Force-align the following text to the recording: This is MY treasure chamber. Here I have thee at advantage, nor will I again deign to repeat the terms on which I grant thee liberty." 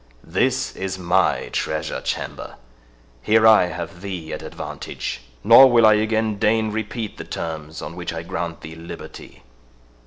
This 0.25 0.75
is 0.75 0.97
MY 0.97 1.49
treasure 1.53 2.01
chamber. 2.01 2.55
Here 3.21 3.45
I 3.45 3.67
have 3.67 4.01
thee 4.01 4.33
at 4.33 4.41
advantage, 4.41 5.21
nor 5.43 5.69
will 5.71 5.85
I 5.85 5.93
again 5.93 6.39
deign 6.39 6.69
to 6.69 6.73
repeat 6.75 7.17
the 7.17 7.23
terms 7.23 7.83
on 7.83 7.95
which 7.95 8.11
I 8.11 8.23
grant 8.23 8.61
thee 8.61 8.73
liberty." 8.73 9.43